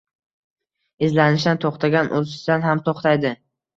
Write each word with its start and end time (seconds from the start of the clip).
Izlanishdan 1.09 1.61
to‘xtagan 1.65 2.11
o‘sishdan 2.21 2.67
ham 2.69 2.85
to‘xtaydi. 2.89 3.37